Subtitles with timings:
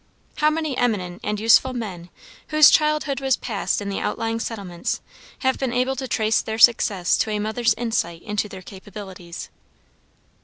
[0.37, 2.09] How many eminent and useful men
[2.47, 4.99] whose childhood was passed in the outlying settlements
[5.45, 9.49] have been able to trace their success to a mother's insight into their capabilities.